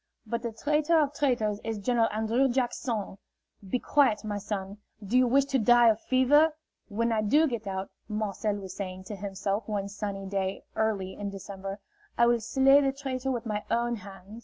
But 0.25 0.41
the 0.41 0.51
traitor 0.51 0.99
of 0.99 1.13
traitors 1.13 1.59
is 1.63 1.77
General 1.77 2.09
An 2.11 2.25
drrew 2.25 2.49
Jack 2.49 2.73
son. 2.73 3.19
Be 3.69 3.77
quiet, 3.77 4.23
my 4.23 4.39
son. 4.39 4.79
Do 5.05 5.15
you 5.15 5.27
wish 5.27 5.45
to 5.45 5.59
die 5.59 5.89
of 5.89 6.01
fever?" 6.01 6.51
"When 6.87 7.11
I 7.11 7.21
do 7.21 7.47
get 7.47 7.67
out," 7.67 7.91
Marcel 8.09 8.55
was 8.55 8.75
saying 8.75 9.03
to 9.03 9.15
himself 9.15 9.67
one 9.69 9.89
sunny 9.89 10.25
day 10.25 10.63
early 10.75 11.13
in 11.13 11.29
December, 11.29 11.77
"I 12.17 12.25
will 12.25 12.39
slay 12.41 12.81
the 12.81 12.91
traitor 12.91 13.29
with 13.29 13.45
my 13.45 13.63
own 13.69 13.97
hand." 13.97 14.39